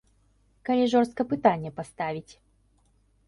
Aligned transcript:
Калі 0.69 0.85
жорстка 0.93 1.21
пытанне 1.33 1.71
паставіць. 1.79 2.33